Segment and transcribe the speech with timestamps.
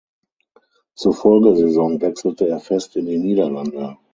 [0.95, 3.97] Zur Folgesaison wechselte er fest in die Niederlande.